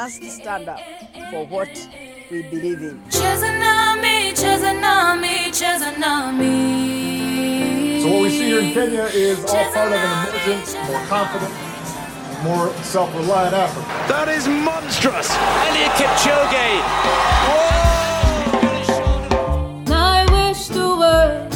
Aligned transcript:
must 0.00 0.24
stand 0.30 0.66
up 0.66 0.80
for 1.30 1.44
what 1.48 1.68
we 2.30 2.40
believe 2.44 2.80
in. 2.80 2.96
So 3.10 3.20
what 8.08 8.22
we 8.22 8.30
see 8.30 8.46
here 8.48 8.60
in 8.60 8.72
Kenya 8.72 9.04
is 9.12 9.44
all 9.44 9.72
part 9.74 9.92
of 9.92 9.92
an 9.92 10.04
emergent, 10.10 10.66
more 10.88 11.04
confident, 11.12 11.54
more 12.42 12.72
self-reliant 12.82 13.54
Africa. 13.54 13.86
That 14.08 14.28
is 14.28 14.48
monstrous. 14.48 15.28
Eliud 15.66 15.92
Kipchoge. 16.00 16.68
I 19.92 20.24
wish 20.32 20.68
the 20.68 20.88
world 21.02 21.52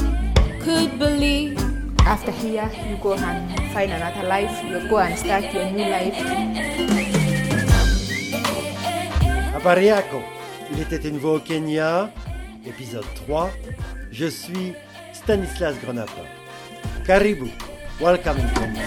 could 0.61 0.99
believe. 0.99 1.57
After 2.01 2.31
here, 2.31 2.71
you 2.91 2.97
go 2.99 3.15
and 3.15 3.73
find 3.73 3.91
another 3.91 4.29
life. 4.29 4.63
You 4.69 4.87
go 4.91 4.99
and 4.99 5.19
start 5.19 5.45
your 5.55 5.71
new 5.71 5.89
life. 5.89 7.04
Apariako, 9.65 10.21
il 10.73 10.81
était 10.83 11.09
une 11.09 11.17
voix 11.17 11.37
au 11.37 11.39
Kenya, 11.39 12.11
épisode 12.67 13.07
3. 13.15 13.51
Je 14.13 14.27
suis 14.27 14.75
Stanislas 15.15 15.75
Grenapa. 15.83 16.21
Karibu, 17.07 17.49
welcome 17.99 18.41
in 18.41 18.61
Kenya. 18.61 18.83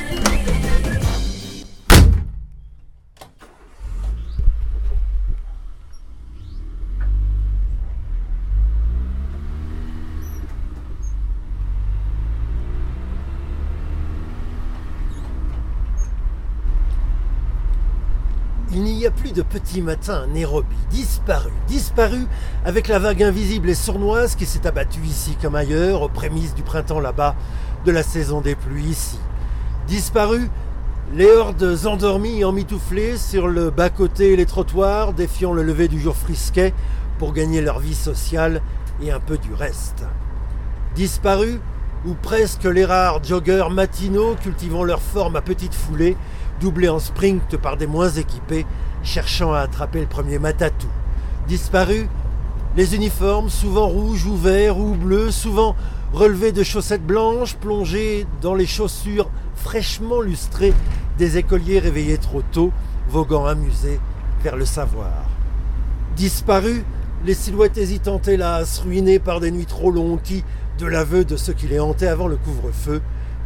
Il 18.72 18.87
n'y 18.98 19.06
a 19.06 19.12
plus 19.12 19.32
de 19.32 19.44
petit 19.44 19.82
matin 19.82 20.26
Nairobi, 20.28 20.76
disparu, 20.90 21.52
disparu 21.68 22.26
avec 22.66 22.88
la 22.88 22.98
vague 22.98 23.22
invisible 23.22 23.70
et 23.70 23.76
sournoise 23.76 24.36
qui 24.36 24.46
s'est 24.46 24.66
abattue 24.66 25.06
ici 25.06 25.38
comme 25.42 25.56
ailleurs, 25.56 26.02
aux 26.02 26.10
prémices 26.10 26.56
du 26.56 26.64
printemps 26.64 27.00
là-bas, 27.00 27.36
de 27.86 27.92
la 27.92 28.02
saison 28.02 28.42
des 28.42 28.56
pluies 28.56 28.90
ici. 28.90 29.20
Disparu, 29.88 30.50
les 31.14 31.32
hordes 31.32 31.78
endormies 31.86 32.40
et 32.40 32.46
emmitouflées 32.46 33.18
sur 33.18 33.48
le 33.48 33.70
bas-côté 33.70 34.34
et 34.34 34.36
les 34.36 34.48
trottoirs, 34.48 35.14
défiant 35.14 35.54
le 35.54 35.64
lever 35.64 35.88
du 35.88 36.00
jour 36.00 36.16
frisquet 36.16 36.74
pour 37.20 37.34
gagner 37.34 37.62
leur 37.62 37.80
vie 37.80 37.96
sociale 37.96 38.62
et 39.02 39.12
un 39.12 39.20
peu 39.20 39.38
du 39.38 39.54
reste. 39.54 40.06
Disparu, 40.96 41.60
ou 42.06 42.16
presque 42.16 42.64
les 42.64 42.86
rares 42.86 43.24
joggeurs 43.24 43.70
matinaux 43.70 44.36
cultivant 44.42 44.84
leur 44.84 45.02
forme 45.02 45.36
à 45.36 45.42
petite 45.42 45.76
foulée, 45.76 46.18
doublés 46.60 46.90
en 46.90 47.00
sprint 47.00 47.58
par 47.58 47.78
des 47.78 47.88
moins 47.88 48.10
équipés, 48.10 48.66
cherchant 49.04 49.54
à 49.54 49.60
attraper 49.60 50.02
le 50.02 50.08
premier 50.08 50.40
matatou. 50.40 50.88
Disparu, 51.48 52.08
les 52.76 52.96
uniformes, 52.96 53.50
souvent 53.50 53.88
rouges 53.88 54.26
ou 54.26 54.36
verts 54.36 54.78
ou 54.78 54.96
bleus, 54.96 55.32
souvent 55.32 55.76
relevés 56.14 56.52
de 56.52 56.64
chaussettes 56.64 57.06
blanches, 57.06 57.56
plongés 57.56 58.26
dans 58.42 58.54
les 58.54 58.66
chaussures 58.66 59.30
fraîchement 59.56 60.22
lustrées 60.22 60.74
des 61.18 61.38
écoliers 61.38 61.80
réveillés 61.80 62.18
trop 62.18 62.42
tôt, 62.52 62.72
voguant 63.10 63.46
amusés 63.46 64.00
vers 64.44 64.56
le 64.56 64.66
savoir. 64.66 65.26
Disparu, 66.16 66.84
les 67.26 67.34
silhouettes 67.34 67.78
hésitantes 67.78 68.28
hélas, 68.28 68.80
ruinées 68.80 69.20
par 69.20 69.40
des 69.40 69.52
nuits 69.52 69.66
trop 69.66 69.92
longues 69.92 70.22
qui, 70.22 70.44
de 70.78 70.86
l'aveu 70.86 71.26
de 71.26 71.36
ceux 71.36 71.54
qui 71.54 71.68
les 71.68 71.80
hantaient 71.80 72.08
avant 72.08 72.28
le 72.28 72.38
couvre-feu, 72.38 73.02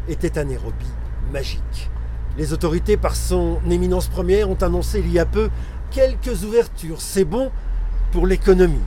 étaient 0.10 0.38
à 0.38 0.44
Nairobi 0.44 0.88
magique. 1.32 1.90
Les 2.38 2.54
autorités, 2.54 2.98
par 2.98 3.16
son 3.16 3.60
éminence 3.70 4.08
première, 4.08 4.50
ont 4.50 4.56
annoncé 4.62 5.00
il 5.00 5.12
y 5.12 5.19
a 5.19 5.25
peu 5.25 5.50
quelques 5.92 6.44
ouvertures. 6.44 7.02
C'est 7.02 7.25
bon 7.25 7.52
pour 8.12 8.25
l'économie, 8.25 8.84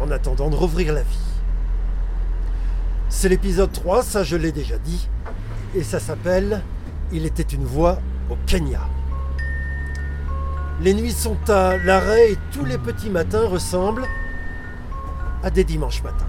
en 0.00 0.10
attendant 0.10 0.50
de 0.50 0.56
rouvrir 0.56 0.92
la 0.92 1.02
vie. 1.02 1.18
C'est 3.08 3.28
l'épisode 3.28 3.72
3, 3.72 4.02
ça 4.02 4.22
je 4.22 4.36
l'ai 4.36 4.52
déjà 4.52 4.76
dit, 4.78 5.08
et 5.74 5.82
ça 5.82 5.98
s'appelle 5.98 6.62
Il 7.10 7.24
était 7.24 7.42
une 7.42 7.64
voix 7.64 8.00
au 8.30 8.36
Kenya. 8.46 8.80
Les 10.80 10.94
nuits 10.94 11.12
sont 11.12 11.38
à 11.48 11.76
l'arrêt 11.78 12.32
et 12.32 12.38
tous 12.52 12.64
les 12.64 12.78
petits 12.78 13.10
matins 13.10 13.48
ressemblent 13.48 14.06
à 15.42 15.50
des 15.50 15.64
dimanches 15.64 16.02
matins. 16.02 16.26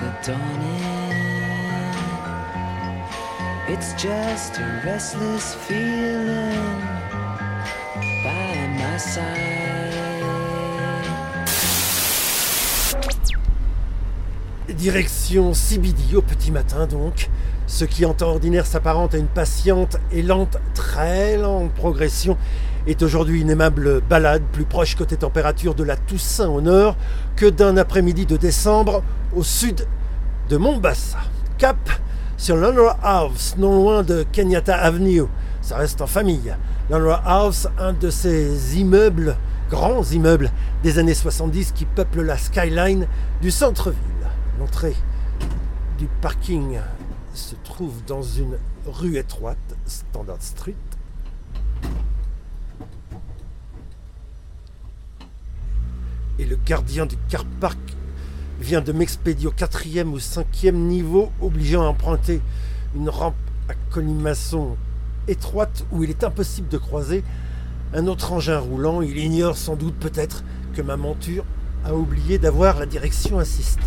The 0.00 0.10
dawn 0.26 0.60
in. 0.60 0.98
It's 3.68 3.92
just 3.94 4.58
a 4.58 4.82
restless 4.84 5.54
feeling 5.54 6.80
by 8.24 8.66
my 8.78 8.96
side. 8.96 9.58
Direction 14.78 15.52
CBD 15.54 16.14
au 16.16 16.22
petit 16.22 16.52
matin 16.52 16.86
donc, 16.86 17.28
ce 17.68 17.84
qui 17.84 18.06
en 18.06 18.14
temps 18.14 18.30
ordinaire 18.30 18.66
s'apparente 18.66 19.14
à 19.14 19.18
une 19.18 19.26
patiente 19.26 19.98
et 20.10 20.22
lente, 20.22 20.56
très 20.74 21.36
lente 21.36 21.70
progression, 21.72 22.36
est 22.86 23.02
aujourd'hui 23.02 23.42
une 23.42 23.50
aimable 23.50 24.00
balade 24.00 24.42
plus 24.52 24.64
proche 24.64 24.96
côté 24.96 25.16
température 25.16 25.74
de 25.74 25.84
la 25.84 25.96
Toussaint 25.96 26.48
au 26.48 26.62
nord 26.62 26.96
que 27.36 27.46
d'un 27.46 27.76
après-midi 27.76 28.24
de 28.24 28.38
décembre 28.38 29.02
au 29.36 29.42
sud 29.42 29.86
de 30.48 30.56
Mombasa. 30.56 31.18
Cap 31.58 31.76
sur 32.38 32.56
l'Honor 32.56 32.96
House, 33.02 33.54
non 33.58 33.76
loin 33.76 34.02
de 34.02 34.24
Kenyatta 34.32 34.74
Avenue. 34.74 35.24
Ça 35.60 35.76
reste 35.76 36.00
en 36.00 36.06
famille. 36.06 36.56
L'Honor 36.88 37.20
House, 37.26 37.68
un 37.78 37.92
de 37.92 38.08
ces 38.08 38.78
immeubles, 38.78 39.36
grands 39.70 40.04
immeubles 40.04 40.50
des 40.82 40.98
années 40.98 41.14
70 41.14 41.72
qui 41.72 41.84
peuplent 41.84 42.22
la 42.22 42.38
skyline 42.38 43.06
du 43.42 43.50
centre-ville. 43.50 44.00
L'entrée 44.58 44.96
du 45.98 46.08
parking 46.22 46.78
dans 48.06 48.22
une 48.22 48.58
rue 48.86 49.16
étroite, 49.18 49.76
Standard 49.86 50.42
Street. 50.42 50.74
Et 56.38 56.44
le 56.44 56.56
gardien 56.56 57.06
du 57.06 57.16
car 57.28 57.44
park 57.60 57.78
vient 58.60 58.80
de 58.80 58.92
m'expédier 58.92 59.46
au 59.46 59.52
quatrième 59.52 60.12
ou 60.12 60.18
cinquième 60.18 60.88
niveau, 60.88 61.30
obligeant 61.40 61.82
à 61.82 61.86
emprunter 61.86 62.40
une 62.96 63.08
rampe 63.08 63.36
à 63.68 63.74
colimaçon 63.90 64.76
étroite 65.28 65.84
où 65.92 66.02
il 66.02 66.10
est 66.10 66.24
impossible 66.24 66.68
de 66.68 66.78
croiser 66.78 67.22
un 67.94 68.06
autre 68.06 68.32
engin 68.32 68.58
roulant. 68.58 69.02
Il 69.02 69.18
ignore 69.18 69.56
sans 69.56 69.76
doute 69.76 69.94
peut-être 70.00 70.42
que 70.74 70.82
ma 70.82 70.96
monture 70.96 71.44
a 71.84 71.94
oublié 71.94 72.38
d'avoir 72.38 72.78
la 72.80 72.86
direction 72.86 73.38
assistée. 73.38 73.82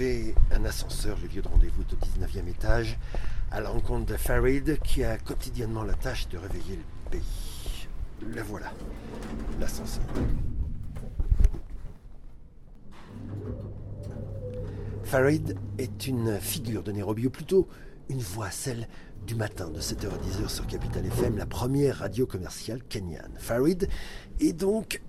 Un 0.00 0.64
ascenseur, 0.64 1.18
le 1.22 1.28
lieu 1.28 1.42
de 1.42 1.48
rendez-vous 1.48 1.82
au 1.82 2.24
19e 2.24 2.48
étage, 2.48 2.98
à 3.50 3.60
la 3.60 3.68
rencontre 3.68 4.06
de 4.06 4.16
Farid 4.16 4.78
qui 4.82 5.04
a 5.04 5.18
quotidiennement 5.18 5.82
la 5.82 5.92
tâche 5.92 6.26
de 6.28 6.38
réveiller 6.38 6.76
le 6.76 7.10
pays. 7.10 7.86
Le 8.26 8.40
voilà, 8.42 8.72
l'ascenseur. 9.58 10.04
Farid 15.04 15.58
est 15.76 16.06
une 16.06 16.38
figure 16.40 16.82
de 16.82 16.92
Nairobi, 16.92 17.26
ou 17.26 17.30
plutôt 17.30 17.68
une 18.08 18.20
voix, 18.20 18.50
celle 18.50 18.88
du 19.26 19.34
matin 19.34 19.68
de 19.68 19.80
7h 19.80 20.06
à 20.06 20.16
10h 20.16 20.48
sur 20.48 20.66
Capital 20.66 21.04
FM, 21.04 21.36
la 21.36 21.46
première 21.46 21.98
radio 21.98 22.26
commerciale 22.26 22.82
kenyane. 22.84 23.34
Farid 23.36 23.88
est 24.40 24.54
donc 24.54 25.02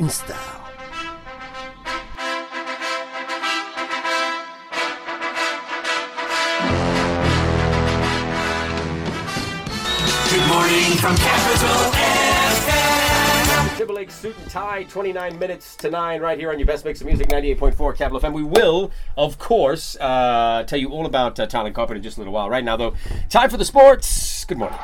une 0.00 0.10
star. 0.10 0.70
Morning 10.58 10.90
from 10.96 11.14
Capital 11.16 11.68
FM. 11.92 13.76
Triple 13.76 13.98
H 14.00 14.10
suit 14.10 14.36
and 14.36 14.50
tie, 14.50 14.82
29 14.82 15.38
minutes 15.38 15.76
to 15.76 15.88
9, 15.88 16.20
right 16.20 16.36
here 16.36 16.50
on 16.50 16.58
your 16.58 16.66
best 16.66 16.84
mix 16.84 17.00
of 17.00 17.06
music, 17.06 17.28
98.4 17.28 17.96
Capital 17.96 18.18
FM. 18.18 18.32
We 18.32 18.42
will, 18.42 18.90
of 19.16 19.38
course, 19.38 19.96
uh, 20.00 20.64
tell 20.66 20.80
you 20.80 20.88
all 20.88 21.06
about 21.06 21.38
uh, 21.38 21.46
Tile 21.46 21.66
and 21.66 21.74
Carpet 21.76 21.96
in 21.98 22.02
just 22.02 22.16
a 22.16 22.20
little 22.20 22.32
while. 22.32 22.50
Right 22.50 22.64
now, 22.64 22.76
though, 22.76 22.94
time 23.28 23.50
for 23.50 23.56
the 23.56 23.64
sports. 23.64 24.44
Good 24.46 24.58
morning. 24.58 24.80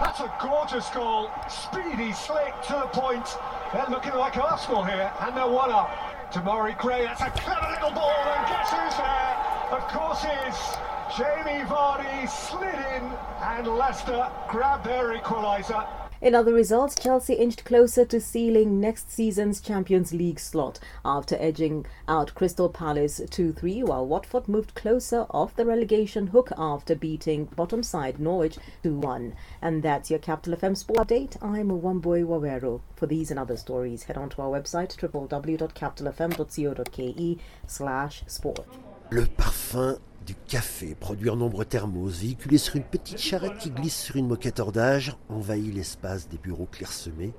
That's 0.00 0.18
a 0.18 0.34
gorgeous 0.40 0.88
goal. 0.90 1.30
Speedy, 1.48 2.10
slick, 2.10 2.52
to 2.66 2.72
the 2.72 2.88
point. 3.00 3.28
They're 3.72 3.86
looking 3.90 4.14
like 4.14 4.36
Arsenal 4.36 4.82
here, 4.82 5.12
and 5.20 5.36
they're 5.36 5.46
one 5.46 5.70
up. 5.70 6.32
to 6.32 6.42
Maury 6.42 6.74
Gray. 6.80 7.04
That's 7.04 7.20
a 7.20 7.30
clever 7.30 7.70
little 7.70 7.92
ball, 7.92 8.10
and 8.10 8.46
guess 8.48 8.70
who's 8.72 8.96
there? 8.96 9.36
Of 9.70 9.86
course, 9.86 10.24
it's 10.24 10.76
Jamie 11.16 11.64
Vardy 11.66 12.26
slid 12.26 12.72
in, 12.72 13.12
and 13.42 13.66
Leicester 13.66 14.30
grabbed 14.48 14.86
their 14.86 15.18
equaliser. 15.18 15.86
In 16.22 16.34
other 16.34 16.54
results, 16.54 16.94
Chelsea 16.94 17.34
inched 17.34 17.66
closer 17.66 18.06
to 18.06 18.18
sealing 18.18 18.80
next 18.80 19.10
season's 19.10 19.60
Champions 19.60 20.14
League 20.14 20.40
slot 20.40 20.80
after 21.04 21.36
edging 21.38 21.84
out 22.08 22.34
Crystal 22.34 22.70
Palace 22.70 23.20
2 23.28 23.52
3, 23.52 23.82
while 23.82 24.06
Watford 24.06 24.48
moved 24.48 24.74
closer 24.74 25.26
off 25.28 25.54
the 25.54 25.66
relegation 25.66 26.28
hook 26.28 26.50
after 26.56 26.94
beating 26.94 27.44
bottom 27.44 27.82
side 27.82 28.18
Norwich 28.18 28.56
2 28.82 28.94
1. 28.94 29.34
And 29.60 29.82
that's 29.82 30.08
your 30.08 30.18
Capital 30.18 30.56
FM 30.56 30.78
Sport 30.78 31.08
Update. 31.08 31.36
I'm 31.42 31.68
Wambui 31.68 32.24
Waweru. 32.24 32.80
For 32.96 33.06
these 33.06 33.30
and 33.30 33.38
other 33.38 33.58
stories, 33.58 34.04
head 34.04 34.16
on 34.16 34.30
to 34.30 34.40
our 34.40 34.48
website 34.48 34.96
www.capitalfm.co.ke 34.96 37.38
slash 37.66 38.24
sport. 38.26 38.66
Le 39.10 39.26
parfum 39.26 39.98
du 40.26 40.34
café, 40.34 40.94
produit 40.94 41.30
en 41.30 41.36
nombre 41.36 41.64
thermos, 41.64 42.20
véhiculé 42.20 42.58
sur 42.58 42.76
une 42.76 42.84
petite 42.84 43.18
charrette 43.18 43.58
qui 43.58 43.70
glisse 43.70 44.00
sur 44.00 44.16
une 44.16 44.28
moquette 44.28 44.60
hors 44.60 44.72
d'âge, 44.72 45.16
envahit 45.28 45.74
l'espace 45.74 46.28
des 46.28 46.38
bureaux 46.38 46.68
clairsemés 46.70 47.32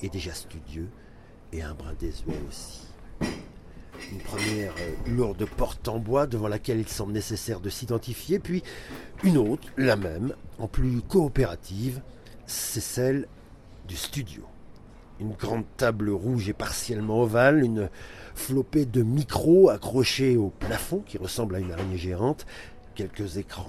et 0.00 0.08
déjà 0.08 0.32
studieux, 0.32 0.88
et 1.52 1.62
un 1.62 1.74
brin 1.74 1.94
désuet 1.98 2.38
aussi. 2.48 2.86
Une 4.12 4.20
première 4.20 4.72
euh, 4.78 5.10
lourde 5.10 5.44
porte 5.56 5.88
en 5.88 5.98
bois 5.98 6.26
devant 6.26 6.48
laquelle 6.48 6.78
il 6.78 6.88
semble 6.88 7.12
nécessaire 7.12 7.60
de 7.60 7.68
s'identifier, 7.68 8.38
puis 8.38 8.62
une 9.24 9.36
autre, 9.36 9.68
la 9.76 9.96
même, 9.96 10.34
en 10.58 10.68
plus 10.68 11.00
coopérative, 11.02 12.00
c'est 12.46 12.80
celle 12.80 13.26
du 13.88 13.96
studio. 13.96 14.44
Une 15.20 15.32
grande 15.32 15.64
table 15.76 16.10
rouge 16.10 16.48
et 16.48 16.52
partiellement 16.52 17.22
ovale, 17.22 17.64
une 17.64 17.90
flopée 18.34 18.86
de 18.86 19.02
micros 19.02 19.68
accrochés 19.68 20.36
au 20.36 20.50
plafond 20.50 21.00
qui 21.00 21.18
ressemble 21.18 21.56
à 21.56 21.58
une 21.58 21.72
araignée 21.72 21.98
géante, 21.98 22.46
quelques 22.94 23.36
écrans, 23.36 23.66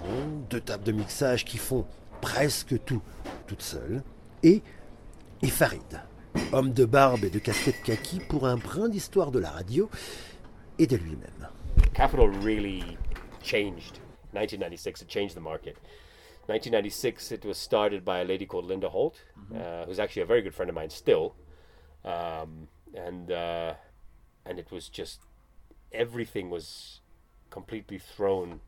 deux 0.49 0.61
tables 0.61 0.83
de 0.83 0.91
mixage 0.91 1.45
qui 1.45 1.57
font 1.57 1.85
presque 2.21 2.75
tout 2.85 3.01
toutes 3.47 3.61
seules, 3.61 4.03
et, 4.43 4.61
et 5.41 5.47
Farid, 5.47 6.01
homme 6.51 6.71
de 6.71 6.85
barbe 6.85 7.23
et 7.23 7.29
de 7.29 7.39
casquette 7.39 7.81
kaki 7.83 8.19
pour 8.29 8.45
un 8.45 8.57
brin 8.57 8.89
d'histoire 8.89 9.31
de 9.31 9.39
la 9.39 9.49
radio 9.49 9.89
et 10.77 10.87
de 10.87 10.95
lui-même. 10.95 11.47
Capital 11.93 12.29
really 12.43 12.83
changed. 13.41 13.99
1996, 14.33 15.01
it 15.01 15.09
changed 15.09 15.35
the 15.35 15.41
market. 15.41 15.75
1996, 16.49 17.31
it 17.31 17.45
was 17.45 17.59
started 17.59 18.03
by 18.03 18.21
a 18.21 18.25
lady 18.25 18.47
called 18.47 18.65
Linda 18.65 18.89
Holt, 18.89 19.21
uh, 19.55 19.85
who's 19.85 19.99
actually 19.99 20.23
a 20.23 20.25
very 20.25 20.41
good 20.41 20.55
friend 20.55 20.67
of 20.67 20.75
mine 20.75 20.89
still. 20.89 21.35
Um, 22.03 22.69
and 22.95 23.31
uh, 23.31 23.73
and 24.45 24.57
it 24.57 24.71
was 24.71 24.89
just 24.89 25.19
everything 25.91 26.49
was 26.49 27.01
completely 27.51 27.99
thrown. 27.99 28.61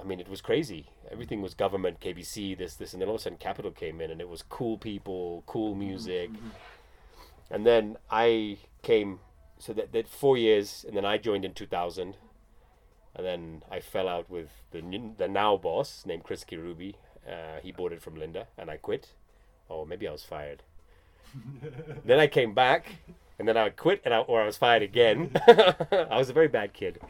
I 0.00 0.04
mean, 0.04 0.18
it 0.18 0.28
was 0.28 0.40
crazy. 0.40 0.90
Everything 1.10 1.42
was 1.42 1.54
government, 1.54 2.00
KBC, 2.00 2.58
this, 2.58 2.74
this, 2.74 2.92
and 2.92 3.00
then 3.00 3.08
all 3.08 3.14
of 3.14 3.20
a 3.20 3.24
sudden 3.24 3.38
Capital 3.38 3.70
came 3.70 4.00
in, 4.00 4.10
and 4.10 4.20
it 4.20 4.28
was 4.28 4.42
cool 4.42 4.78
people, 4.78 5.44
cool 5.46 5.74
music. 5.74 6.30
And 7.50 7.64
then 7.64 7.96
I 8.10 8.58
came, 8.82 9.20
so 9.58 9.72
that, 9.72 9.92
that 9.92 10.06
four 10.08 10.36
years, 10.36 10.84
and 10.86 10.96
then 10.96 11.04
I 11.04 11.18
joined 11.18 11.44
in 11.44 11.54
2000. 11.54 12.16
And 13.14 13.26
then 13.26 13.62
I 13.70 13.80
fell 13.80 14.08
out 14.08 14.30
with 14.30 14.48
the 14.70 14.80
the 15.16 15.28
now 15.28 15.56
boss 15.56 16.04
named 16.06 16.24
Chris 16.24 16.44
Kirubi. 16.44 16.94
Uh, 17.26 17.60
he 17.62 17.72
bought 17.72 17.92
it 17.92 18.02
from 18.02 18.14
Linda, 18.14 18.46
and 18.56 18.70
I 18.70 18.76
quit. 18.76 19.14
Or 19.68 19.86
maybe 19.86 20.08
I 20.08 20.12
was 20.12 20.24
fired. 20.24 20.62
then 22.04 22.18
I 22.18 22.26
came 22.26 22.54
back, 22.54 22.96
and 23.38 23.46
then 23.46 23.56
I 23.56 23.68
quit, 23.70 24.00
and 24.04 24.14
I, 24.14 24.18
or 24.18 24.42
I 24.42 24.46
was 24.46 24.56
fired 24.56 24.82
again. 24.82 25.30
I 25.46 26.16
was 26.16 26.30
a 26.30 26.32
very 26.32 26.48
bad 26.48 26.72
kid. 26.72 27.00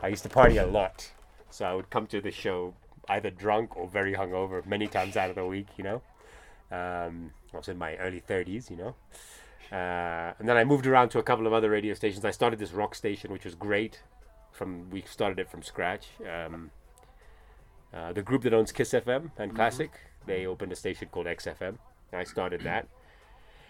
I 0.00 0.08
used 0.08 0.22
to 0.24 0.28
party 0.28 0.56
a 0.56 0.66
lot, 0.66 1.12
so 1.50 1.64
I 1.64 1.74
would 1.74 1.90
come 1.90 2.06
to 2.08 2.20
the 2.20 2.30
show 2.30 2.74
either 3.08 3.30
drunk 3.30 3.76
or 3.76 3.88
very 3.88 4.14
hungover 4.14 4.64
many 4.66 4.86
times 4.86 5.16
out 5.16 5.30
of 5.30 5.36
the 5.36 5.46
week. 5.46 5.68
You 5.76 5.84
know, 5.84 6.02
um, 6.70 7.32
I 7.52 7.56
was 7.56 7.68
in 7.68 7.78
my 7.78 7.96
early 7.96 8.20
thirties. 8.20 8.70
You 8.70 8.76
know, 8.76 8.94
uh, 9.70 10.34
and 10.38 10.48
then 10.48 10.56
I 10.56 10.64
moved 10.64 10.86
around 10.86 11.10
to 11.10 11.18
a 11.18 11.22
couple 11.22 11.46
of 11.46 11.52
other 11.52 11.70
radio 11.70 11.94
stations. 11.94 12.24
I 12.24 12.30
started 12.30 12.58
this 12.58 12.72
rock 12.72 12.94
station, 12.94 13.32
which 13.32 13.44
was 13.44 13.54
great. 13.54 14.00
From 14.52 14.90
we 14.90 15.02
started 15.02 15.38
it 15.38 15.50
from 15.50 15.62
scratch. 15.62 16.08
Um, 16.20 16.70
uh, 17.92 18.12
the 18.12 18.22
group 18.22 18.42
that 18.42 18.54
owns 18.54 18.72
Kiss 18.72 18.92
FM 18.92 19.30
and 19.36 19.54
Classic, 19.54 19.90
they 20.26 20.46
opened 20.46 20.72
a 20.72 20.76
station 20.76 21.08
called 21.10 21.26
XFM. 21.26 21.76
And 22.10 22.20
I 22.20 22.24
started 22.24 22.62
that. 22.62 22.88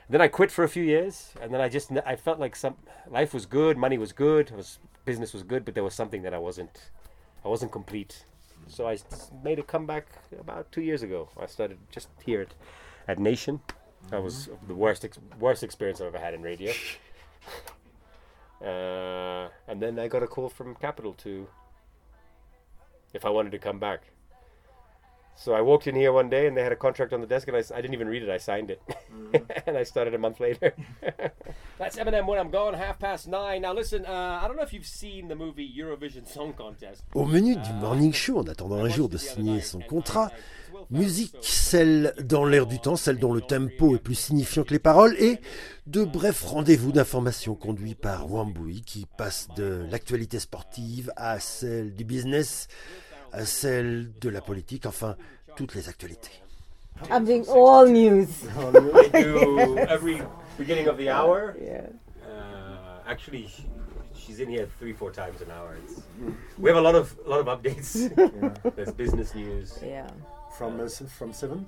Then 0.08 0.20
I 0.20 0.28
quit 0.28 0.50
for 0.50 0.64
a 0.64 0.68
few 0.68 0.82
years, 0.82 1.32
and 1.40 1.54
then 1.54 1.60
I 1.60 1.68
just 1.68 1.90
I 2.04 2.16
felt 2.16 2.38
like 2.38 2.54
some 2.56 2.76
life 3.08 3.32
was 3.32 3.46
good, 3.46 3.78
money 3.78 3.98
was 3.98 4.12
good, 4.12 4.50
was 4.50 4.78
business 5.04 5.32
was 5.32 5.42
good, 5.42 5.64
but 5.64 5.74
there 5.74 5.84
was 5.84 5.94
something 5.94 6.22
that 6.22 6.34
I 6.34 6.38
wasn't 6.38 6.90
I 7.44 7.48
wasn't 7.48 7.72
complete. 7.72 8.24
So 8.68 8.88
I 8.88 8.98
made 9.42 9.58
a 9.58 9.62
comeback 9.62 10.06
about 10.38 10.70
two 10.70 10.82
years 10.82 11.02
ago. 11.02 11.28
I 11.40 11.46
started 11.46 11.78
just 11.90 12.08
here 12.24 12.42
at, 12.42 12.54
at 13.08 13.18
Nation. 13.18 13.60
That 14.10 14.22
was 14.22 14.50
the 14.66 14.74
worst 14.74 15.04
ex- 15.04 15.18
worst 15.38 15.62
experience 15.62 16.00
I've 16.00 16.08
ever 16.08 16.18
had 16.18 16.34
in 16.34 16.42
radio. 16.42 16.72
Uh, 18.62 19.48
and 19.66 19.82
then 19.82 19.98
I 19.98 20.08
got 20.08 20.22
a 20.22 20.26
call 20.26 20.48
from 20.48 20.74
Capital 20.76 21.14
to 21.14 21.48
if 23.12 23.24
I 23.24 23.30
wanted 23.30 23.50
to 23.52 23.58
come 23.58 23.78
back. 23.78 24.04
So 25.34 25.54
I 25.54 25.60
walked 25.60 25.86
in 25.86 25.94
here 25.96 26.12
one 26.12 26.28
day 26.28 26.46
and 26.46 26.56
they 26.56 26.62
had 26.62 26.72
a 26.72 26.76
contract 26.76 27.12
on 27.12 27.20
the 27.20 27.26
desk 27.26 27.48
and 27.48 27.56
I, 27.56 27.62
I 27.74 27.80
didn't 27.80 27.94
even 27.94 28.08
read 28.08 28.22
it. 28.22 28.30
I 28.30 28.38
signed 28.38 28.70
it. 28.70 28.80
and 29.66 29.76
I 29.76 29.82
started 29.82 30.14
a 30.14 30.18
month 30.18 30.40
later. 30.40 30.74
That's 31.78 31.96
Eminem 31.96 32.26
when 32.26 32.38
I'm 32.38 32.50
gone, 32.50 32.74
half 32.74 32.98
past 32.98 33.26
nine. 33.26 33.62
Now 33.62 33.72
listen, 33.74 34.04
uh, 34.06 34.40
I 34.42 34.46
don't 34.46 34.56
know 34.56 34.62
if 34.62 34.72
you've 34.72 34.86
seen 34.86 35.28
the 35.28 35.34
movie 35.34 35.68
Eurovision 35.76 36.26
Song 36.26 36.52
Contest. 36.52 37.04
Au 37.14 37.24
menu 37.24 37.56
du 37.56 37.72
Morning 37.80 38.12
Show, 38.12 38.38
en 38.38 38.46
attendant 38.46 38.84
un 38.84 38.88
jour 38.88 39.08
de 39.08 39.18
signer 39.18 39.60
son 39.60 39.80
contrat, 39.80 40.30
musique, 40.90 41.34
celle 41.40 42.14
dans 42.22 42.44
l'air 42.44 42.66
du 42.66 42.78
temps, 42.78 42.96
celle 42.96 43.18
dont 43.18 43.32
le 43.32 43.40
tempo 43.40 43.96
est 43.96 44.02
plus 44.02 44.14
signifiant 44.14 44.62
que 44.64 44.72
les 44.72 44.78
paroles, 44.78 45.16
et 45.18 45.40
de 45.86 46.04
brefs 46.04 46.42
rendez-vous 46.44 46.92
d'information 46.92 47.54
conduits 47.54 47.94
par 47.94 48.30
Wambui 48.30 48.82
qui 48.82 49.06
passe 49.18 49.48
de 49.56 49.86
l'actualité 49.90 50.38
sportive 50.38 51.12
à 51.16 51.40
celle 51.40 51.94
du 51.94 52.04
business, 52.04 52.68
celle 53.44 54.12
de 54.20 54.28
la 54.28 54.40
politique, 54.40 54.86
enfin 54.86 55.16
toutes 55.56 55.74
les 55.74 55.88
actualités. 55.88 56.42
I'm 57.10 57.24
doing 57.24 57.44
all 57.48 57.86
news. 57.86 58.28
They 59.12 59.22
do 59.22 59.78
every 59.78 60.22
beginning 60.58 60.88
of 60.88 60.96
the 60.98 61.08
hour. 61.10 61.56
Yeah. 61.60 61.86
Uh, 62.24 63.00
actually, 63.06 63.48
sh- 63.48 63.62
she's 64.14 64.38
in 64.40 64.48
here 64.48 64.68
three, 64.78 64.92
four 64.92 65.10
times 65.10 65.40
an 65.40 65.50
hour. 65.50 65.76
It's, 65.84 66.02
we 66.58 66.70
have 66.70 66.78
a 66.78 66.80
lot 66.80 66.94
of 66.94 67.14
a 67.26 67.28
lot 67.28 67.40
of 67.40 67.46
updates. 67.46 67.92
There's 68.76 68.92
business 68.92 69.34
news. 69.34 69.78
Yeah. 69.84 70.08
From 70.56 70.80
uh, 70.80 70.88
from 70.88 71.32
seven? 71.32 71.66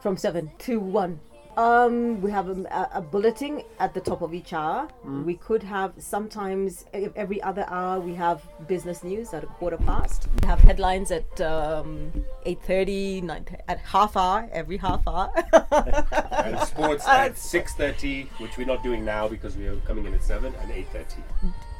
From 0.00 0.16
seven 0.16 0.50
to 0.60 0.80
one. 0.80 1.20
Um, 1.56 2.20
we 2.20 2.30
have 2.32 2.48
a, 2.48 2.62
a, 2.70 2.98
a 2.98 3.00
bulletin 3.00 3.62
at 3.78 3.94
the 3.94 4.00
top 4.00 4.22
of 4.22 4.34
each 4.34 4.52
hour. 4.52 4.88
We 5.04 5.34
could 5.34 5.62
have 5.62 5.92
sometimes 5.98 6.84
every 6.92 7.40
other 7.42 7.64
hour 7.68 8.00
we 8.00 8.14
have 8.14 8.42
business 8.66 9.04
news 9.04 9.32
at 9.32 9.44
a 9.44 9.46
quarter 9.46 9.76
past. 9.76 10.26
We 10.42 10.48
have 10.48 10.58
headlines 10.60 11.12
at 11.12 11.40
um, 11.40 12.10
8.30, 12.44 13.22
9, 13.22 13.46
at 13.68 13.78
half 13.78 14.16
hour, 14.16 14.48
every 14.52 14.76
half 14.78 15.06
hour. 15.06 15.30
And 16.44 16.58
sports 16.60 17.06
at 17.08 17.38
six 17.52 17.72
thirty, 17.74 18.24
which 18.38 18.58
we're 18.58 18.66
not 18.66 18.82
doing 18.82 19.02
now 19.04 19.28
because 19.28 19.56
we 19.56 19.66
are 19.66 19.76
coming 19.86 20.04
in 20.04 20.12
at 20.14 20.22
seven 20.22 20.52
and 20.60 20.70
eight 20.72 20.86
thirty, 20.92 21.22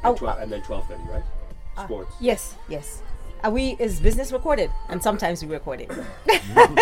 Oh, 0.03 0.09
and, 0.09 0.17
12 0.17 0.39
and 0.39 0.51
then 0.51 0.61
twelve 0.63 0.87
thirty, 0.87 1.03
right? 1.11 1.23
Sports. 1.83 2.11
yes, 2.19 2.55
yes. 2.69 3.01
Are 3.45 3.51
we, 3.51 3.75
is 3.77 3.99
business 3.99 4.31
recorded? 4.31 4.71
And 4.89 4.97
sometimes 5.03 5.43
we 5.45 5.51
record 5.53 5.79
it. 5.81 5.91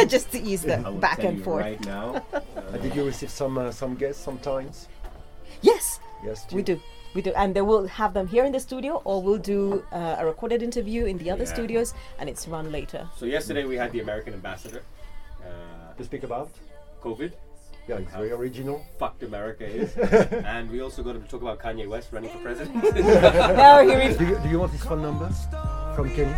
Just 0.09 0.31
to 0.31 0.39
ease 0.41 0.61
the 0.61 0.77
back 1.01 1.19
and 1.23 1.43
forth. 1.43 1.61
Right 1.65 1.85
now, 1.85 2.23
Uh, 2.33 2.77
did 2.81 2.95
you 2.95 3.03
receive 3.03 3.29
some 3.29 3.57
uh, 3.57 3.69
some 3.71 3.95
guests 3.99 4.23
sometimes? 4.23 4.87
Yes, 5.61 5.99
Yes. 6.23 6.47
we 6.55 6.61
do. 6.63 6.79
We 7.15 7.21
do. 7.21 7.31
And 7.35 7.53
they 7.53 7.61
will 7.61 7.85
have 7.99 8.13
them 8.13 8.27
here 8.27 8.45
in 8.45 8.53
the 8.55 8.59
studio 8.63 9.01
or 9.03 9.21
we'll 9.21 9.43
do 9.43 9.83
uh, 9.91 10.15
a 10.21 10.25
recorded 10.25 10.63
interview 10.63 11.03
in 11.05 11.17
the 11.19 11.29
other 11.35 11.43
Yeah. 11.43 11.53
studios 11.55 11.93
and 12.17 12.29
it's 12.31 12.47
run 12.47 12.71
later. 12.71 13.01
so 13.19 13.25
yesterday 13.25 13.65
we 13.65 13.75
had 13.75 13.91
the 13.91 13.99
American 13.99 14.33
ambassador. 14.33 14.81
Uh, 15.43 15.93
To 15.99 16.03
speak 16.09 16.23
about? 16.23 16.47
COVID 17.03 17.31
Yeah, 17.89 17.99
it's 18.01 18.13
very 18.15 18.31
original. 18.31 18.77
fucked 18.99 19.23
America 19.27 19.65
is, 19.67 19.91
and 20.55 20.71
we 20.71 20.79
also 20.85 21.03
got 21.03 21.13
to 21.19 21.23
talk 21.31 21.41
about 21.43 21.59
Kanye 21.59 21.87
West 21.93 22.07
running 22.15 22.31
for 22.31 22.39
president. 22.39 22.73
No, 23.61 23.69
he 23.87 23.93
re- 23.99 24.15
Do 24.17 24.25
you, 24.31 24.35
do 24.43 24.47
you 24.53 24.59
want 24.63 24.71
his 24.71 24.83
phone 24.87 25.01
number 25.03 25.27
from 25.95 26.07
Kenny? 26.15 26.33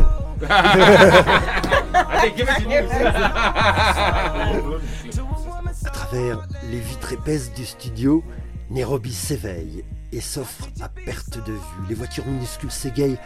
À 5.86 5.90
travers 5.90 6.48
les 6.70 6.80
vitres 6.80 7.14
épaisses 7.14 7.54
du 7.54 7.66
studio, 7.66 8.24
Nairobi 8.70 9.14
s'éveille 9.14 9.84
et 10.12 10.22
s'offre 10.22 10.68
à 10.82 10.90
perte 10.90 11.38
de 11.46 11.54
vue. 11.54 11.88
Les 11.90 11.96
voitures 11.96 12.26
minuscules 12.26 12.72
s'égayent 12.72 13.20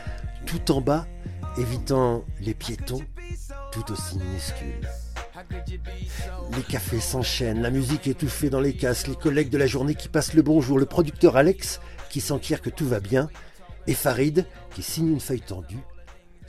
tout 0.46 0.72
en 0.72 0.82
bas, 0.82 1.06
évitant 1.58 2.24
les 2.42 2.54
piétons 2.54 3.02
tout 3.72 3.92
aussi 3.92 4.18
minuscules. 4.18 4.88
Les 6.56 6.64
cafés 6.64 7.00
s'enchaînent, 7.00 7.62
la 7.62 7.70
musique 7.70 8.08
étouffée 8.08 8.50
dans 8.50 8.60
les 8.60 8.74
casques, 8.74 9.08
les 9.08 9.16
collègues 9.16 9.50
de 9.50 9.58
la 9.58 9.68
journée 9.68 9.96
qui 9.96 10.10
passent 10.10 10.34
le 10.34 10.42
bonjour, 10.42 10.78
le 10.78 10.86
producteur 10.86 11.38
Alex 11.38 11.80
qui 12.10 12.22
s'enquiert 12.22 12.62
que 12.62 12.70
tout 12.70 12.88
va 12.88 13.00
bien, 13.00 13.30
et 13.88 13.94
Farid, 13.94 14.46
qui 14.74 14.82
signe 14.82 15.12
une 15.12 15.20
feuille 15.20 15.42
tendue, 15.42 15.80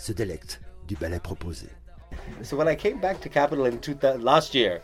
se 0.01 0.13
délecte 0.13 0.61
du 0.89 0.97
ballet 0.97 1.21
proposé. 1.21 1.69
So 2.43 2.57
when 2.57 2.69
I 2.69 2.75
came 2.75 3.01
back 3.01 3.21
to 3.21 3.29
Capital 3.29 3.67
in 3.67 3.79
2000, 3.79 4.23
last 4.23 4.55
year, 4.55 4.81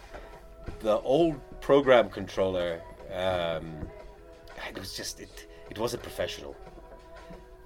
the 0.81 1.01
old 1.01 1.37
program 1.61 2.11
controller, 2.11 2.81
um, 3.13 3.89
it 4.69 4.79
was 4.79 4.95
just 4.95 5.21
it. 5.21 5.47
It 5.71 5.79
wasn't 5.79 6.03
professional. 6.03 6.55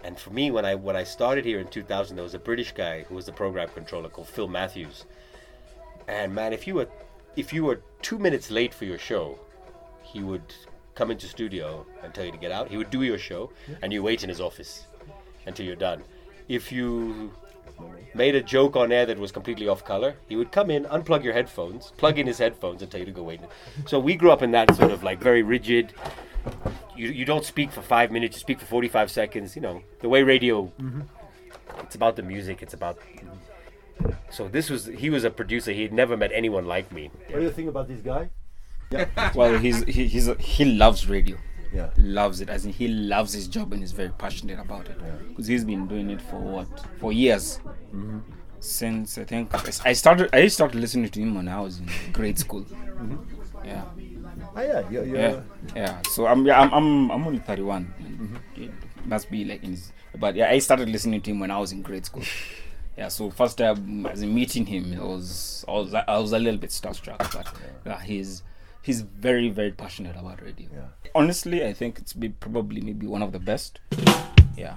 And 0.04 0.18
for 0.18 0.30
me, 0.30 0.50
when 0.50 0.64
I 0.64 0.76
when 0.76 0.96
I 0.96 1.04
started 1.04 1.44
here 1.44 1.58
in 1.58 1.66
2000, 1.66 2.16
there 2.16 2.22
was 2.22 2.34
a 2.34 2.38
British 2.38 2.72
guy 2.72 3.02
who 3.02 3.16
was 3.16 3.26
the 3.26 3.32
program 3.32 3.68
controller 3.74 4.08
called 4.08 4.28
Phil 4.28 4.48
Matthews. 4.48 5.04
And 6.08 6.32
man, 6.34 6.52
if 6.52 6.66
you 6.66 6.76
were 6.76 6.88
if 7.36 7.52
you 7.52 7.64
were 7.64 7.82
two 8.00 8.18
minutes 8.18 8.50
late 8.50 8.72
for 8.72 8.84
your 8.84 8.98
show, 8.98 9.38
he 10.02 10.22
would 10.22 10.54
come 10.94 11.10
into 11.10 11.26
studio 11.26 11.84
and 12.02 12.14
tell 12.14 12.24
you 12.24 12.32
to 12.32 12.38
get 12.38 12.52
out. 12.52 12.68
He 12.68 12.76
would 12.76 12.90
do 12.90 13.02
your 13.02 13.18
show, 13.18 13.50
and 13.82 13.92
you 13.92 14.02
wait 14.02 14.22
in 14.22 14.28
his 14.28 14.40
office 14.40 14.86
until 15.46 15.66
you're 15.66 15.76
done. 15.76 16.02
If 16.50 16.72
you 16.72 17.30
made 18.12 18.34
a 18.34 18.42
joke 18.42 18.74
on 18.74 18.90
air 18.90 19.06
that 19.06 19.18
was 19.18 19.30
completely 19.30 19.68
off 19.68 19.84
color, 19.84 20.16
he 20.28 20.34
would 20.34 20.50
come 20.50 20.68
in, 20.68 20.84
unplug 20.86 21.22
your 21.22 21.32
headphones, 21.32 21.92
plug 21.96 22.18
in 22.18 22.26
his 22.26 22.38
headphones, 22.38 22.82
and 22.82 22.90
tell 22.90 22.98
you 22.98 23.06
to 23.06 23.12
go 23.12 23.22
wait. 23.22 23.40
So 23.86 24.00
we 24.00 24.16
grew 24.16 24.32
up 24.32 24.42
in 24.42 24.50
that 24.50 24.74
sort 24.74 24.90
of 24.90 25.04
like 25.04 25.20
very 25.20 25.42
rigid. 25.44 25.92
You, 26.96 27.08
you 27.08 27.24
don't 27.24 27.44
speak 27.44 27.70
for 27.70 27.82
five 27.82 28.10
minutes, 28.10 28.36
you 28.36 28.40
speak 28.40 28.58
for 28.58 28.66
45 28.66 29.12
seconds. 29.12 29.54
You 29.54 29.62
know, 29.62 29.82
the 30.00 30.08
way 30.08 30.24
radio, 30.24 30.72
mm-hmm. 30.80 31.02
it's 31.82 31.94
about 31.94 32.16
the 32.16 32.24
music, 32.24 32.62
it's 32.62 32.74
about. 32.74 32.98
So 34.30 34.48
this 34.48 34.70
was, 34.70 34.86
he 34.86 35.08
was 35.08 35.22
a 35.22 35.30
producer, 35.30 35.70
he 35.70 35.82
had 35.82 35.92
never 35.92 36.16
met 36.16 36.32
anyone 36.34 36.66
like 36.66 36.90
me. 36.90 37.12
What 37.28 37.38
do 37.38 37.42
you 37.44 37.52
think 37.52 37.68
about 37.68 37.86
this 37.86 38.00
guy? 38.00 38.30
Yeah. 38.90 39.06
well, 39.36 39.56
he's 39.56 39.84
he, 39.84 40.08
he's 40.08 40.26
a, 40.26 40.34
he 40.34 40.64
loves 40.64 41.08
radio. 41.08 41.36
Yeah. 41.72 41.90
Loves 41.96 42.40
it. 42.40 42.48
As 42.48 42.64
in, 42.64 42.72
he 42.72 42.88
loves 42.88 43.32
his 43.32 43.46
job 43.46 43.72
and 43.72 43.82
is 43.82 43.92
very 43.92 44.10
passionate 44.10 44.58
about 44.58 44.88
it. 44.88 44.98
Because 45.28 45.46
he's 45.46 45.64
been 45.64 45.86
doing 45.86 46.10
it 46.10 46.20
for 46.20 46.40
what? 46.40 46.68
For 46.98 47.12
years. 47.12 47.60
Mm-hmm. 47.94 48.18
Since 48.60 49.16
I 49.18 49.24
think 49.24 49.86
I 49.86 49.92
started. 49.92 50.28
I 50.34 50.46
started 50.48 50.80
listening 50.80 51.08
to 51.10 51.20
him 51.20 51.34
when 51.34 51.48
I 51.48 51.60
was 51.60 51.78
in 51.78 51.88
grade 52.12 52.38
school. 52.38 52.62
Mm-hmm. 52.62 53.16
Yeah. 53.64 53.84
Ah, 54.54 54.60
yeah, 54.62 54.90
you're, 54.90 55.06
Yeah. 55.06 55.40
Yeah. 55.74 56.02
So 56.10 56.26
I'm 56.26 56.44
yeah, 56.44 56.60
I'm 56.60 56.72
I'm, 56.72 57.10
I'm 57.10 57.26
only 57.26 57.38
31. 57.38 57.94
Mm-hmm. 58.00 58.62
It 58.62 58.72
must 59.06 59.30
be 59.30 59.44
like 59.44 59.62
in 59.62 59.70
his. 59.70 59.92
But 60.18 60.34
yeah, 60.34 60.50
I 60.50 60.58
started 60.58 60.88
listening 60.90 61.20
to 61.22 61.30
him 61.30 61.40
when 61.40 61.50
I 61.50 61.58
was 61.58 61.72
in 61.72 61.82
grade 61.82 62.04
school. 62.04 62.24
Yeah, 62.98 63.08
so 63.08 63.30
first 63.30 63.56
time 63.56 64.04
as 64.04 64.20
in 64.20 64.34
meeting 64.34 64.66
him, 64.66 64.92
I 65.00 65.02
was 65.04 65.64
I 65.66 65.72
was 65.72 65.94
I 65.94 66.18
was 66.18 66.32
a 66.32 66.38
little 66.38 66.60
bit 66.60 66.68
starstruck, 66.68 67.16
but 67.32 67.46
yeah, 67.86 67.98
he's 68.02 68.42
he's 68.82 69.02
very 69.02 69.48
very 69.48 69.72
passionate 69.72 70.16
about 70.16 70.42
radio. 70.42 70.68
Honestly, 71.14 71.64
I 71.64 71.72
think 71.72 71.98
it's 71.98 72.12
be 72.12 72.28
probably 72.28 72.80
maybe 72.80 73.06
one 73.06 73.22
of 73.22 73.32
the 73.32 73.38
best. 73.38 73.80
Yeah. 74.56 74.76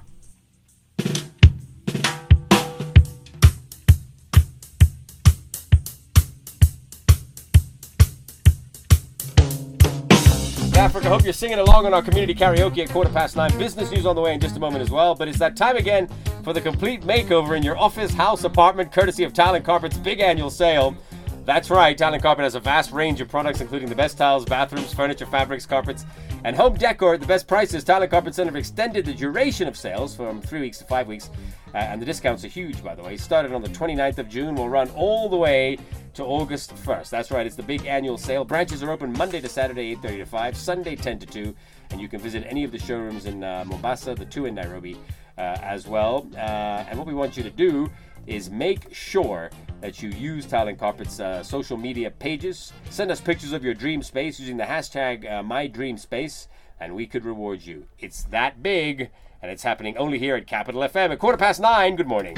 Africa, 10.76 11.06
I 11.06 11.10
hope 11.10 11.24
you're 11.24 11.32
singing 11.32 11.60
along 11.60 11.86
on 11.86 11.94
our 11.94 12.02
community 12.02 12.36
karaoke 12.36 12.80
at 12.80 12.90
quarter 12.90 13.10
past 13.10 13.38
nine. 13.38 13.58
Business 13.58 13.90
news 13.90 14.06
on 14.06 14.16
the 14.16 14.22
way 14.22 14.34
in 14.34 14.40
just 14.40 14.58
a 14.58 14.60
moment 14.60 14.82
as 14.82 14.90
well. 14.90 15.16
But 15.16 15.30
it's 15.30 15.40
that 15.40 15.56
time 15.56 15.78
again 15.78 16.10
for 16.44 16.52
the 16.52 16.60
complete 16.60 17.04
makeover 17.04 17.56
in 17.56 17.64
your 17.64 17.78
office, 17.78 18.14
house, 18.14 18.44
apartment, 18.44 18.92
courtesy 18.92 19.24
of 19.24 19.32
Tile 19.32 19.56
and 19.56 19.64
Carpet's 19.64 19.98
big 19.98 20.20
annual 20.20 20.50
sale. 20.50 20.98
That's 21.46 21.70
right, 21.70 21.98
Tile 21.98 22.14
and 22.14 22.24
Carpet 22.24 22.44
has 22.44 22.56
a 22.56 22.62
vast 22.62 22.94
range 22.94 23.20
of 23.20 23.28
products, 23.28 23.60
including 23.60 23.90
the 23.90 23.96
best 23.96 24.18
tiles, 24.18 24.46
bathrooms, 24.46 24.94
furniture, 24.94 25.26
fabrics, 25.26 25.66
carpets, 25.66 26.06
and 26.46 26.56
home 26.56 26.76
decor 26.76 27.16
at 27.16 27.20
the 27.20 27.28
best 27.28 27.50
prices. 27.50 27.84
Tile 27.84 28.02
and 28.02 28.10
Carpet 28.10 28.34
Center 28.34 28.48
have 28.48 28.56
extended 28.56 29.04
the 29.04 29.14
duration 29.14 29.68
of 29.68 29.76
sales 29.76 30.16
from 30.16 30.42
three 30.42 30.62
weeks 30.62 30.78
to 30.78 30.86
five 30.86 31.06
weeks, 31.06 31.30
uh, 31.74 31.80
and 31.80 32.02
the 32.02 32.06
discounts 32.06 32.46
are 32.46 32.48
huge, 32.48 32.82
by 32.82 32.96
the 32.96 33.04
way. 33.04 33.18
Started 33.18 33.52
on 33.52 33.62
the 33.62 33.68
29th 33.68 34.20
of 34.20 34.30
June, 34.30 34.56
will 34.56 34.70
run 34.70 34.90
all 34.92 35.28
the 35.28 35.36
way 35.36 35.78
to 36.14 36.24
August 36.24 36.74
1st. 36.78 37.10
That's 37.10 37.30
right, 37.30 37.46
it's 37.46 37.58
the 37.58 37.64
big 37.64 37.86
annual 37.88 38.18
sale. 38.18 38.46
Branches 38.46 38.82
are 38.82 38.92
open 38.92 39.12
Monday 39.12 39.42
to 39.42 39.50
Saturday, 39.50 39.94
8:30 39.98 40.18
to 40.20 40.26
5, 40.26 40.56
Sunday 40.56 40.96
10 40.96 41.20
to 41.20 41.26
2, 41.26 41.56
and 41.92 42.00
you 42.00 42.08
can 42.08 42.22
visit 42.22 42.46
any 42.48 42.64
of 42.64 42.72
the 42.72 42.80
showrooms 42.80 43.26
in 43.26 43.44
uh, 43.44 43.66
Mombasa, 43.68 44.16
the 44.16 44.26
two 44.26 44.46
in 44.46 44.56
Nairobi 44.56 44.98
uh, 45.38 45.58
as 45.62 45.88
well. 45.88 46.26
Uh, 46.36 46.86
and 46.88 46.98
what 46.98 47.08
we 47.08 47.14
want 47.14 47.36
you 47.36 47.44
to 47.44 47.50
do 47.50 47.90
is 48.28 48.50
make 48.50 48.94
sure 48.94 49.50
that 49.82 50.02
you 50.02 50.10
use 50.10 50.46
Talent 50.46 50.80
Carpet's 50.80 51.20
uh, 51.20 51.44
social 51.44 51.78
media 51.78 52.10
pages. 52.10 52.72
Send 52.90 53.12
us 53.12 53.20
pictures 53.20 53.52
of 53.52 53.64
your 53.64 53.74
dream 53.74 54.02
space 54.02 54.40
using 54.40 54.58
the 54.58 54.64
hashtag 54.64 55.26
uh, 55.26 55.44
MyDreamSpace, 55.44 56.48
and 56.80 56.96
we 56.96 57.06
could 57.06 57.26
reward 57.26 57.66
you. 57.66 57.86
It's 58.00 58.24
that 58.26 58.64
big, 58.64 59.10
and 59.42 59.52
it's 59.52 59.64
happening 59.64 59.98
only 59.98 60.20
here 60.20 60.36
at 60.36 60.48
Capital 60.48 60.82
FM 60.82 61.12
at 61.12 61.20
quarter 61.20 61.38
past 61.38 61.60
nine. 61.60 61.96
Good 61.96 62.08
morning. 62.08 62.36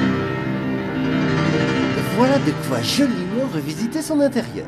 Voilà 2.18 2.40
de 2.40 2.52
quoi 2.68 2.82
joliment 2.82 3.46
revisiter 3.54 4.02
son 4.02 4.22
intérieur. 4.22 4.66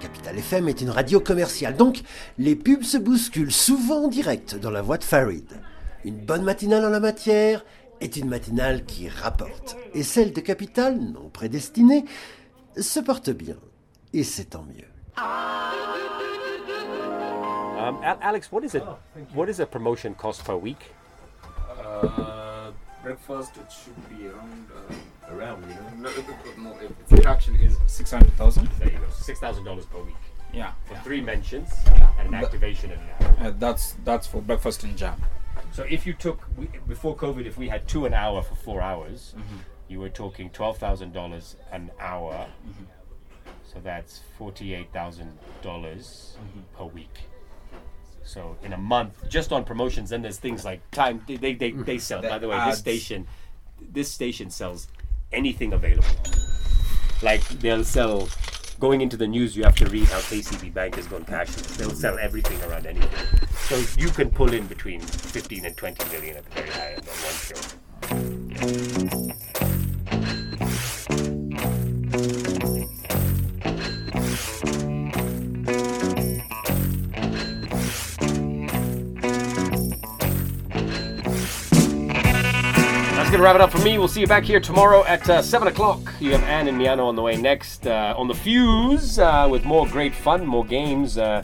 Capital 0.00 0.38
FM 0.38 0.68
est 0.68 0.80
une 0.80 0.90
radio 0.90 1.18
commerciale, 1.18 1.76
donc 1.76 2.02
les 2.38 2.54
pubs 2.54 2.84
se 2.84 2.96
bousculent 2.96 3.50
souvent 3.50 4.04
en 4.04 4.08
direct 4.08 4.54
dans 4.54 4.70
la 4.70 4.82
voix 4.82 4.98
de 4.98 5.04
Farid. 5.04 5.48
Une 6.04 6.16
bonne 6.16 6.42
matinale 6.44 6.84
en 6.84 6.90
la 6.90 7.00
matière 7.00 7.64
est 8.02 8.16
une 8.16 8.28
matinale 8.28 8.84
qui 8.84 9.08
rapporte. 9.08 9.76
Et 9.94 10.02
celle 10.02 10.32
de 10.32 10.40
Capital, 10.40 10.98
non 10.98 11.28
prédestinée, 11.28 12.04
se 12.76 13.00
porte 13.00 13.30
bien. 13.30 13.56
Et 14.12 14.24
c'est 14.24 14.46
tant 14.50 14.64
mieux. 14.64 14.88
Um, 17.78 17.98
Al- 18.02 18.18
Alex, 18.20 18.50
what 18.52 18.62
is 18.62 18.74
it? 18.74 18.82
What 19.34 19.48
is 19.48 19.60
a 19.60 19.66
promotion 19.66 20.14
cost 20.14 20.44
per 20.44 20.54
week? 20.54 20.92
Uh, 21.68 22.70
breakfast 23.02 23.56
it 23.56 23.70
should 23.72 23.96
be 24.08 24.28
around. 24.28 24.66
Uh, 24.70 25.34
around, 25.34 25.64
you 25.68 25.74
know. 25.74 26.10
No, 26.10 26.70
no, 26.70 26.76
if 26.80 26.90
its 26.90 27.12
attraction 27.12 27.56
is 27.56 27.76
six 27.86 28.10
hundred 28.12 28.32
thousand. 28.36 28.68
There 28.78 28.92
you 28.92 28.98
go, 28.98 29.06
six 29.10 29.40
thousand 29.40 29.64
dollars 29.64 29.86
per 29.86 29.98
week. 30.02 30.14
Yeah. 30.52 30.72
For 30.86 30.94
yeah. 30.94 31.00
three 31.02 31.20
mentions 31.22 31.70
Yeah. 31.86 32.08
and 32.20 32.28
an 32.28 32.34
activation 32.34 32.92
and 32.92 33.00
an 33.00 33.08
hour. 33.40 33.48
Uh, 33.48 33.52
that's 33.58 33.96
that's 34.04 34.26
for 34.28 34.40
breakfast 34.42 34.84
and 34.84 34.96
jam. 34.96 35.16
So 35.72 35.84
if 35.84 36.06
you 36.06 36.12
took 36.12 36.40
we, 36.56 36.68
before 36.88 37.16
COVID, 37.16 37.46
if 37.46 37.56
we 37.56 37.68
had 37.68 37.86
two 37.88 38.04
an 38.06 38.14
hour 38.14 38.42
for 38.42 38.54
four 38.54 38.80
hours, 38.82 39.34
Mm-hmm. 39.36 39.56
you 39.88 40.00
were 40.00 40.08
talking 40.10 40.50
twelve 40.50 40.78
thousand 40.78 41.12
dollars 41.12 41.56
an 41.70 41.90
hour. 42.00 42.32
Mm-hmm. 42.66 42.84
So 43.72 43.80
that's 43.82 44.20
forty-eight 44.38 44.92
thousand 44.92 45.38
dollars 45.62 46.36
Mm-hmm. 46.38 46.76
per 46.76 46.84
week. 46.84 47.14
So 48.24 48.56
in 48.62 48.72
a 48.72 48.78
month, 48.78 49.28
just 49.28 49.50
on 49.52 49.64
promotions, 49.64 50.10
then 50.10 50.22
there's 50.22 50.38
things 50.38 50.64
like 50.64 50.80
time. 50.90 51.22
They 51.26 51.36
they, 51.36 51.54
they, 51.54 51.70
they 51.72 51.98
sell. 51.98 52.22
By 52.22 52.38
the 52.38 52.48
way, 52.48 52.62
this 52.66 52.78
station, 52.78 53.26
this 53.80 54.10
station 54.10 54.50
sells 54.50 54.88
anything 55.32 55.72
available. 55.72 56.08
Like 57.22 57.46
they'll 57.60 57.84
sell. 57.84 58.28
Going 58.80 59.00
into 59.00 59.16
the 59.16 59.28
news, 59.28 59.56
you 59.56 59.62
have 59.62 59.76
to 59.76 59.86
read 59.86 60.08
how 60.08 60.18
KCB 60.18 60.74
Bank 60.74 60.96
has 60.96 61.06
gone 61.06 61.24
cashless. 61.24 61.76
They'll 61.76 61.90
sell 61.90 62.18
everything 62.18 62.60
around 62.68 62.84
anything. 62.86 63.48
So 63.68 63.82
you 63.98 64.10
can 64.10 64.30
pull 64.30 64.52
in 64.52 64.66
between 64.66 65.00
15 65.00 65.64
and 65.64 65.76
20 65.76 66.10
million 66.10 66.36
at 66.36 66.44
the 66.44 66.50
very 66.50 66.70
high 66.70 66.92
end 66.92 67.08
on 67.08 67.14
one 67.14 67.34
show. 67.34 67.56
To 83.32 83.38
wrap 83.38 83.54
it 83.54 83.62
up 83.62 83.70
for 83.72 83.78
me. 83.78 83.96
We'll 83.96 84.08
see 84.08 84.20
you 84.20 84.26
back 84.26 84.44
here 84.44 84.60
tomorrow 84.60 85.04
at 85.06 85.26
uh, 85.28 85.40
7 85.40 85.66
o'clock. 85.66 86.12
You 86.20 86.32
have 86.32 86.42
Anne 86.42 86.68
and 86.68 86.78
Miano 86.78 87.06
on 87.06 87.16
the 87.16 87.22
way 87.22 87.34
next 87.34 87.86
uh, 87.86 88.14
on 88.16 88.28
the 88.28 88.34
Fuse 88.34 89.18
uh, 89.18 89.48
with 89.50 89.64
more 89.64 89.88
great 89.88 90.14
fun, 90.14 90.46
more 90.46 90.66
games, 90.66 91.16
uh, 91.16 91.42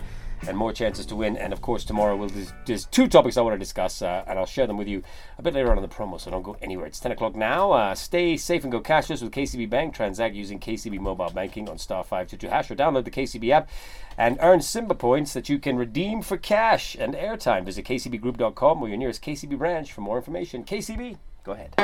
and 0.49 0.57
more 0.57 0.73
chances 0.73 1.07
to 1.07 1.15
win. 1.15 1.37
And 1.37 1.53
of 1.53 1.61
course, 1.61 1.85
tomorrow 1.85 2.17
we'll 2.17 2.31
there's, 2.31 2.53
there's 2.67 2.87
two 2.87 3.07
topics 3.07 3.37
I 3.37 3.43
want 3.43 3.55
to 3.55 3.59
discuss, 3.59 4.03
uh, 4.03 4.25
and 4.27 4.39
I'll 4.39 4.47
share 4.47 4.67
them 4.67 4.79
with 4.79 4.89
you 4.89 5.03
a 5.39 5.43
bit 5.43 5.55
later 5.55 5.71
on 5.71 5.79
in 5.79 5.83
the 5.83 5.89
promo, 5.89 6.21
so 6.21 6.31
don't 6.31 6.43
go 6.43 6.57
anywhere. 6.63 6.87
It's 6.87 7.01
10 7.01 7.13
o'clock 7.13 7.37
now. 7.37 7.73
Uh, 7.73 7.95
stay 7.95 8.37
safe 8.37 8.63
and 8.65 8.73
go 8.73 8.81
cashless 8.81 9.23
with 9.23 9.33
KCB 9.33 9.69
Bank. 9.69 9.95
Transact 9.95 10.35
using 10.35 10.59
KCB 10.59 10.99
mobile 10.99 11.31
banking 11.31 11.69
on 11.69 11.79
star 11.79 12.03
522 12.03 12.49
hash 12.49 12.71
or 12.71 12.75
download 12.75 13.05
the 13.05 13.11
KCB 13.11 13.51
app 13.51 13.69
and 14.17 14.39
earn 14.41 14.61
Simba 14.61 14.95
points 14.95 15.33
that 15.35 15.49
you 15.49 15.59
can 15.59 15.77
redeem 15.77 16.23
for 16.23 16.37
cash 16.37 16.97
and 16.99 17.15
airtime. 17.15 17.65
Visit 17.65 17.85
kcbgroup.com 17.85 18.83
or 18.83 18.89
your 18.89 18.99
nearest 18.99 19.23
KCB 19.23 19.59
branch 19.59 19.93
for 19.93 20.01
more 20.01 20.17
information. 20.17 20.65
KCB, 20.65 21.17
go 21.45 21.53
ahead. 21.53 21.75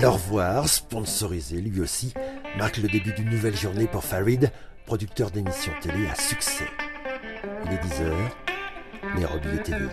Leur 0.00 0.14
revoir, 0.14 0.68
sponsorisé 0.68 1.60
lui 1.60 1.80
aussi, 1.80 2.14
marque 2.56 2.76
le 2.76 2.88
début 2.88 3.12
d'une 3.12 3.30
nouvelle 3.30 3.56
journée 3.56 3.86
pour 3.86 4.04
Fareed, 4.04 4.52
producteur 4.86 5.30
d'émissions 5.30 5.72
télé 5.80 6.06
à 6.06 6.14
succès. 6.14 6.68
Il 7.64 7.72
est 7.72 7.76
10h, 7.76 8.12
Nairobi 9.16 9.48
est 9.48 9.68
éveillé. 9.68 9.90